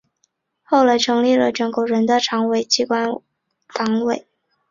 [0.63, 3.07] 后来成立了全国人大常委会机关
[3.71, 4.25] 党委。